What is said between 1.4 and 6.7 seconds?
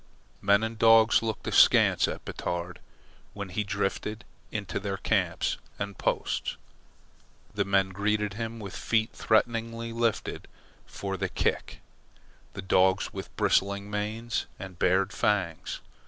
askance at Batard when he drifted into their camps and posts.